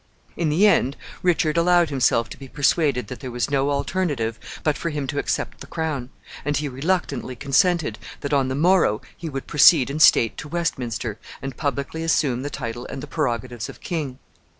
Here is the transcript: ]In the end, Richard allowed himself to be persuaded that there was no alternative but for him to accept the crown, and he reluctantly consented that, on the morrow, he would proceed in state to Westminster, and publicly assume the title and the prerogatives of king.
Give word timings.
]In 0.35 0.49
the 0.49 0.65
end, 0.65 0.97
Richard 1.21 1.57
allowed 1.57 1.91
himself 1.91 2.27
to 2.29 2.39
be 2.39 2.47
persuaded 2.47 3.05
that 3.05 3.19
there 3.19 3.29
was 3.29 3.51
no 3.51 3.69
alternative 3.69 4.39
but 4.63 4.75
for 4.75 4.89
him 4.89 5.05
to 5.05 5.19
accept 5.19 5.61
the 5.61 5.67
crown, 5.67 6.09
and 6.43 6.57
he 6.57 6.67
reluctantly 6.67 7.35
consented 7.35 7.99
that, 8.21 8.33
on 8.33 8.47
the 8.47 8.55
morrow, 8.55 8.99
he 9.15 9.29
would 9.29 9.45
proceed 9.45 9.91
in 9.91 9.99
state 9.99 10.37
to 10.37 10.47
Westminster, 10.49 11.19
and 11.39 11.55
publicly 11.55 12.01
assume 12.01 12.41
the 12.41 12.49
title 12.49 12.87
and 12.87 13.03
the 13.03 13.05
prerogatives 13.05 13.69
of 13.69 13.79
king. 13.79 14.17